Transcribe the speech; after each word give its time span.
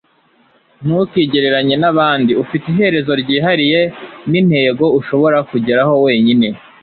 ntukigereranye 0.83 1.75
n'abandi. 1.81 2.31
ufite 2.43 2.65
iherezo 2.73 3.11
ryihariye 3.21 3.81
n'intego 4.29 4.85
ushobora 4.99 5.37
kugeraho 5.49 5.93
wenyine 6.05 6.47